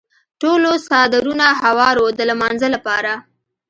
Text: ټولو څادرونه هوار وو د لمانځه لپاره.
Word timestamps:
ټولو 0.41 0.71
څادرونه 0.87 1.47
هوار 1.61 1.95
وو 1.99 2.09
د 2.17 2.19
لمانځه 2.29 2.67
لپاره. 2.75 3.13